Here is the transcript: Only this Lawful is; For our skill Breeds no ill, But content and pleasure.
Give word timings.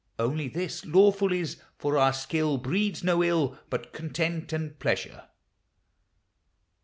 Only 0.17 0.47
this 0.47 0.83
Lawful 0.83 1.31
is; 1.31 1.61
For 1.77 1.95
our 1.95 2.11
skill 2.11 2.57
Breeds 2.57 3.03
no 3.03 3.23
ill, 3.23 3.59
But 3.69 3.93
content 3.93 4.51
and 4.51 4.79
pleasure. 4.79 5.25